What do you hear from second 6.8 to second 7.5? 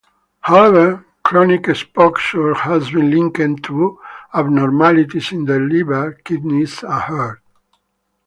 and heart.